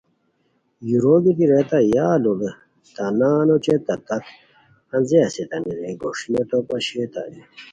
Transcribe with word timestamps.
یُورو 0.89 1.15
گیتی 1.23 1.45
ریتائے 1.51 1.87
یا 1.95 2.07
لوڑے 2.23 2.49
تہ 2.95 3.03
نان 3.19 3.47
اوچے 3.51 3.75
تت 3.85 4.01
تتے 4.07 4.17
انزے 4.93 5.17
اسیتانی 5.27 5.71
رے 5.79 5.89
گوݰینیو 6.01 6.43
تو 6.49 6.57
پاشئیتائے 6.67 7.39